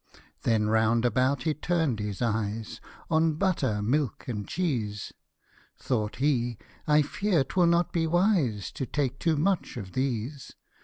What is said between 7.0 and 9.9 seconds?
fear 'twill not be wise To take too much